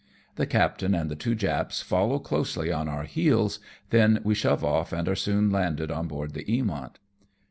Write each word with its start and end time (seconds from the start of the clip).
The 0.35 0.47
captain 0.47 0.95
and 0.95 1.11
the 1.11 1.15
two 1.15 1.35
Japs 1.35 1.83
follow 1.83 2.17
closely 2.17 2.71
on 2.71 2.89
our 2.89 3.03
heels, 3.03 3.59
then 3.91 4.19
we 4.23 4.33
shove 4.33 4.65
off 4.65 4.91
and 4.91 5.07
are 5.07 5.15
soon 5.15 5.51
landed 5.51 5.91
on 5.91 6.07
board 6.07 6.33
the 6.33 6.43
Eamont. 6.45 6.95